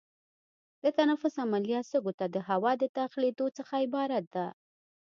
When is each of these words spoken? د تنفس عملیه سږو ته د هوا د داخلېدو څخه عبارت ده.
د 0.83 0.85
تنفس 0.97 1.35
عملیه 1.43 1.81
سږو 1.89 2.13
ته 2.19 2.25
د 2.35 2.37
هوا 2.49 2.71
د 2.81 2.83
داخلېدو 2.97 3.45
څخه 3.57 3.73
عبارت 3.85 4.25
ده. 4.35 4.47